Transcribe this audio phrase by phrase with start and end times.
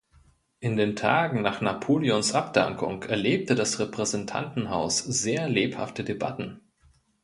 [0.59, 6.59] In den Tagen nach Napoleons Abdankung erlebte das Repräsentantenhaus sehr lebhafte Debatten.